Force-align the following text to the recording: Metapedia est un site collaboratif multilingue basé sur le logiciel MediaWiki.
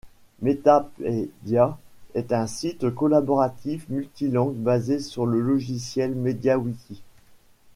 Metapedia 0.41 1.77
est 2.15 2.33
un 2.33 2.47
site 2.47 2.89
collaboratif 2.89 3.87
multilingue 3.89 4.55
basé 4.55 4.99
sur 4.99 5.27
le 5.27 5.39
logiciel 5.39 6.15
MediaWiki. 6.15 7.03